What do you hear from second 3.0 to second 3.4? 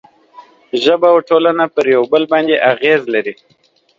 لري.